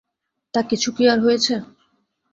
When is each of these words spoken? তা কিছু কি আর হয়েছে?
তা 0.53 0.59
কিছু 0.69 0.89
কি 0.95 1.03
আর 1.07 1.19
হয়েছে? 1.19 1.53